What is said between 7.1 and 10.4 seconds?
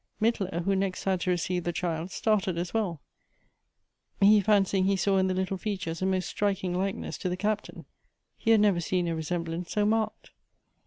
to the Captain. He had never seen a resemblance 80 marked.